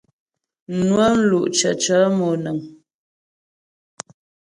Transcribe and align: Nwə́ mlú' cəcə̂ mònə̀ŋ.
Nwə́ 0.85 1.09
mlú' 1.19 1.49
cəcə̂ 1.57 1.99
mònə̀ŋ. 2.17 2.57